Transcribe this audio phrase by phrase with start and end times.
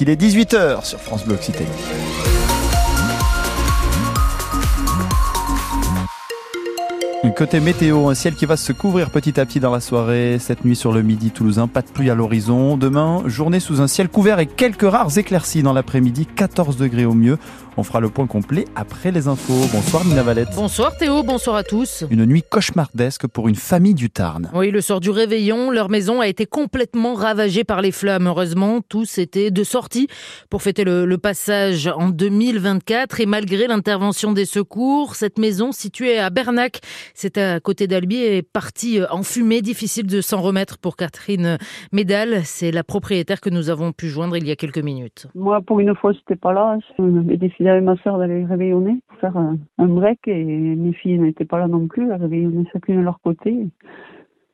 [0.00, 1.68] il est 18h sur France Bleu Occitanie.
[7.38, 10.38] Côté météo, un ciel qui va se couvrir petit à petit dans la soirée.
[10.40, 12.76] Cette nuit sur le midi toulousain, pas de pluie à l'horizon.
[12.76, 17.14] Demain, journée sous un ciel couvert et quelques rares éclaircies dans l'après-midi, 14 degrés au
[17.14, 17.38] mieux.
[17.78, 19.68] On fera le point complet après les infos.
[19.72, 20.48] Bonsoir Nina Valette.
[20.56, 22.02] Bonsoir Théo, bonsoir à tous.
[22.10, 24.50] Une nuit cauchemardesque pour une famille du Tarn.
[24.52, 28.26] Oui, le sort du réveillon, leur maison a été complètement ravagée par les flammes.
[28.26, 30.08] Heureusement, tous étaient de sortie
[30.50, 36.30] pour fêter le, passage en 2024 et malgré l'intervention des secours, cette maison située à
[36.30, 36.80] Bernac,
[37.14, 39.60] c'est à côté d'Albi, est partie en fumée.
[39.60, 41.58] Difficile de s'en remettre pour Catherine
[41.92, 42.44] Médal.
[42.44, 45.26] C'est la propriétaire que nous avons pu joindre il y a quelques minutes.
[45.34, 46.78] Moi, pour une fois, j'étais pas là.
[46.98, 47.02] Je
[47.36, 51.68] décidé avec ma soeur d'aller réveillonner, faire un, break, et mes filles n'étaient pas là
[51.68, 53.66] non plus, elles réveillonnaient chacune de leur côté.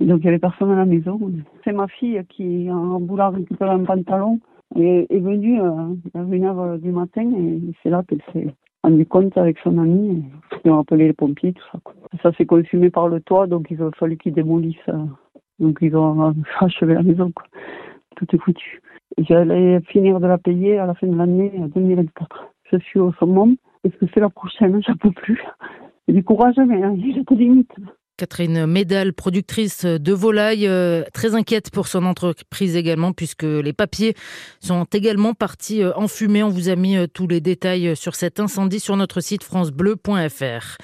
[0.00, 1.18] Donc il y avait personne à la maison.
[1.64, 4.40] C'est ma fille qui, en voulant récupérer un pantalon,
[4.76, 9.58] est, venue euh, à 1h du matin, et c'est là qu'elle s'est rendue compte avec
[9.58, 10.24] son ami.
[10.64, 11.78] Ils ont appelé les pompiers, tout ça.
[12.22, 14.76] Ça s'est consumé par le toit, donc il a fallu qu'ils démolissent.
[14.88, 15.04] Euh,
[15.58, 17.30] donc ils ont achevé la maison.
[17.32, 17.46] Quoi.
[18.16, 18.82] Tout est foutu.
[19.18, 23.56] J'allais finir de la payer à la fin de l'année 2024 je suis au summum.
[23.84, 24.82] Est-ce que c'est la prochaine?
[24.84, 25.42] Je ne peux plus.
[26.08, 26.80] Du courage, mais
[27.12, 27.66] j'ai des.
[28.18, 34.14] Catherine Médal, productrice de volailles, euh, très inquiète pour son entreprise également, puisque les papiers
[34.60, 36.42] sont également partis euh, en fumée.
[36.42, 40.78] On vous a mis euh, tous les détails sur cet incendie sur notre site francebleu.fr.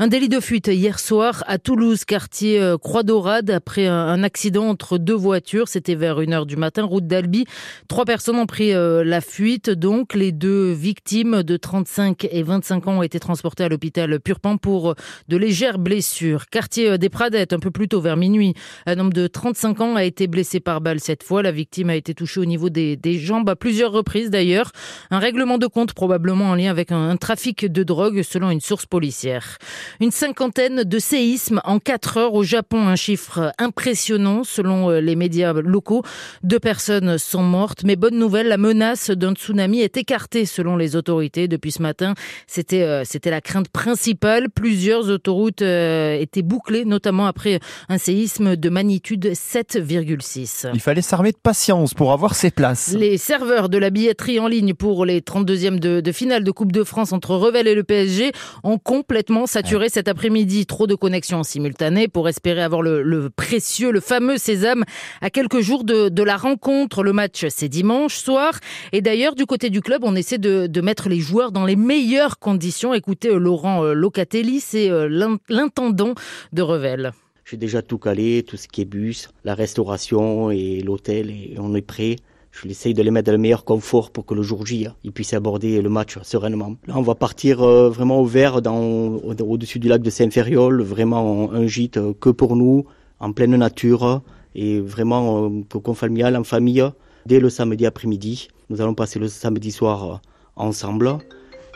[0.00, 4.98] Un délit de fuite hier soir à Toulouse, quartier euh, Croix-Dorade, après un accident entre
[4.98, 5.68] deux voitures.
[5.68, 7.44] C'était vers 1h du matin, route d'Albi.
[7.86, 9.70] Trois personnes ont pris euh, la fuite.
[9.70, 14.56] Donc, les deux victimes de 35 et 25 ans ont été transportées à l'hôpital Purpan
[14.56, 14.94] pour euh,
[15.28, 16.46] de légères blessures.
[16.46, 18.54] Quartier des Pradettes, un peu plus tôt, vers minuit.
[18.86, 21.40] Un homme de 35 ans a été blessé par balle cette fois.
[21.40, 24.72] La victime a été touchée au niveau des, jambes à plusieurs reprises d'ailleurs.
[25.12, 28.86] Un règlement de compte probablement en lien avec un trafic de drogue selon une source
[28.86, 29.58] policière.
[30.00, 35.16] Une cinquantaine de séismes en 4 heures au Japon, un chiffre impressionnant selon euh, les
[35.16, 36.02] médias locaux.
[36.42, 40.96] Deux personnes sont mortes, mais bonne nouvelle, la menace d'un tsunami est écartée selon les
[40.96, 42.14] autorités depuis ce matin.
[42.46, 44.48] C'était euh, c'était la crainte principale.
[44.50, 50.70] Plusieurs autoroutes euh, étaient bouclées, notamment après un séisme de magnitude 7,6.
[50.74, 52.94] Il fallait s'armer de patience pour avoir ses places.
[52.98, 56.72] Les serveurs de la billetterie en ligne pour les 32e de, de finale de Coupe
[56.72, 60.66] de France entre Revel et le PSG ont complètement saturé cet après-midi.
[60.66, 64.84] Trop de connexions simultanées pour espérer avoir le, précieux, le fameux sésame
[65.20, 67.02] à quelques jours de, la rencontre.
[67.02, 68.58] Le match, c'est dimanche soir.
[68.92, 72.38] Et d'ailleurs, du côté du club, on essaie de, mettre les joueurs dans les meilleures
[72.38, 72.94] conditions.
[72.94, 75.08] Écoutez, euh, Laurent euh, Locatelli, c'est euh,
[75.48, 76.14] l'intendant
[76.52, 77.12] de Revel.
[77.44, 81.74] J'ai déjà tout calé, tout ce qui est bus, la restauration et l'hôtel, et on
[81.74, 82.16] est prêt
[82.54, 85.12] je essaye de les mettre dans le meilleur confort pour que le jour J, ils
[85.12, 86.76] puissent aborder le match sereinement.
[86.86, 91.66] Là, on va partir euh, vraiment au vert au-dessus du lac de Saint-Fériol, vraiment un
[91.66, 92.84] gîte euh, que pour nous,
[93.18, 94.22] en pleine nature,
[94.54, 96.84] et vraiment cocon euh, familial, en famille,
[97.26, 98.48] dès le samedi après-midi.
[98.70, 100.22] Nous allons passer le samedi soir
[100.54, 101.18] ensemble.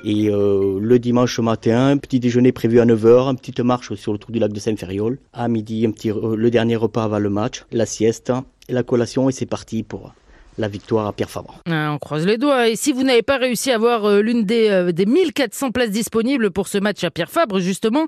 [0.04, 4.18] Et le dimanche matin, un petit déjeuner prévu à 9h, une petite marche sur le
[4.18, 5.18] tour du lac de Saint-Fériol.
[5.32, 5.84] À midi,
[6.14, 8.32] le dernier repas avant le match, la sieste
[8.68, 10.12] la collation, et c'est parti pour
[10.58, 11.60] la victoire à Pierre Fabre.
[11.70, 12.68] Ah, on croise les doigts.
[12.68, 15.90] Et si vous n'avez pas réussi à avoir euh, l'une des, euh, des 1400 places
[15.90, 18.06] disponibles pour ce match à Pierre Fabre, justement,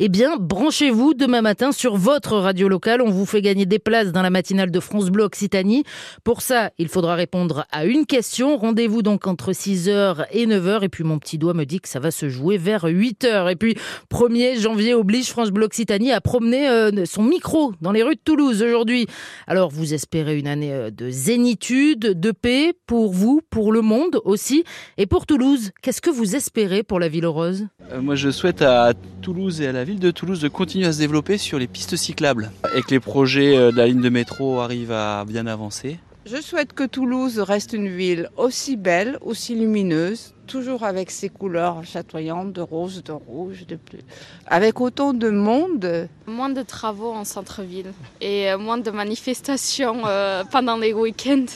[0.00, 3.02] eh bien, branchez-vous demain matin sur votre radio locale.
[3.02, 5.84] On vous fait gagner des places dans la matinale de France Bleu Occitanie.
[6.24, 8.56] Pour ça, il faudra répondre à une question.
[8.56, 10.82] Rendez-vous donc entre 6h et 9h.
[10.82, 13.50] Et puis, mon petit doigt me dit que ça va se jouer vers 8h.
[13.52, 13.76] Et puis,
[14.10, 18.20] 1er janvier oblige France Bleu Occitanie à promener euh, son micro dans les rues de
[18.24, 19.06] Toulouse aujourd'hui.
[19.46, 24.64] Alors, vous espérez une année de zénitude de paix pour vous, pour le monde aussi,
[24.98, 25.70] et pour Toulouse.
[25.82, 27.66] Qu'est-ce que vous espérez pour la ville heureuse?
[27.90, 30.92] Euh, Moi, je souhaite à Toulouse et à la ville de Toulouse de continuer à
[30.92, 34.08] se développer sur les pistes cyclables et que les projets euh, de la ligne de
[34.08, 35.98] métro arrivent à bien avancer.
[36.24, 41.84] Je souhaite que Toulouse reste une ville aussi belle, aussi lumineuse, toujours avec ses couleurs
[41.84, 43.98] chatoyantes de rose, de rouge, de bleu.
[44.46, 46.08] Avec autant de monde.
[46.28, 51.46] Moins de travaux en centre-ville et euh, moins de manifestations euh, pendant les week-ends.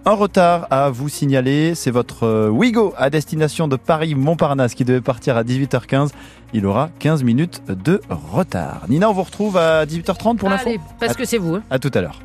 [0.08, 5.02] un retard à vous signaler, c'est votre euh, Wigo à destination de Paris-Montparnasse qui devait
[5.02, 6.12] partir à 18h15.
[6.54, 8.86] Il aura 15 minutes de retard.
[8.88, 11.56] Nina, on vous retrouve à 18h30 pour l'info Allez, parce que c'est vous.
[11.56, 11.64] Hein.
[11.70, 12.22] À tout à l'heure.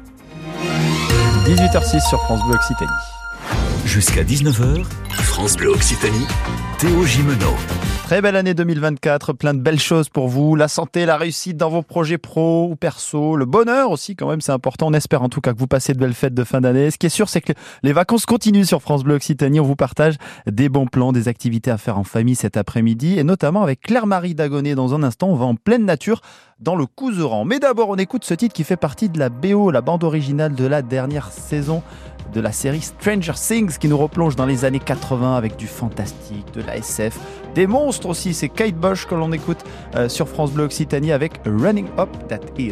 [1.45, 2.91] 18h06 sur France Bleu Occitanie.
[3.85, 4.87] Jusqu'à 19h,
[5.33, 6.27] France Bleu Occitanie,
[6.79, 7.57] Théo Gimeno.
[8.05, 11.71] Très belle année 2024, plein de belles choses pour vous, la santé, la réussite dans
[11.71, 14.89] vos projets pro ou perso, le bonheur aussi quand même, c'est important.
[14.89, 16.91] On espère en tout cas que vous passez de belles fêtes de fin d'année.
[16.91, 19.59] Ce qui est sûr, c'est que les vacances continuent sur France Bleu Occitanie.
[19.59, 23.25] On vous partage des bons plans, des activités à faire en famille cet après-midi et
[23.25, 25.29] notamment avec Claire-Marie Dagonet dans un instant.
[25.29, 26.21] On va en pleine nature
[26.61, 27.47] dans le Couseran.
[27.47, 30.55] Mais d'abord, on écoute ce titre qui fait partie de la BO, la bande originale
[30.55, 31.83] de la dernière saison
[32.33, 36.47] de la série Stranger Things qui nous replonge dans les années 80 avec du fantastique,
[36.55, 37.19] de la SF,
[37.55, 38.33] des monstres aussi.
[38.33, 39.59] C'est Kate Bush que l'on écoute
[39.97, 42.71] euh, sur France Bleu Occitanie avec Running Up That Hill.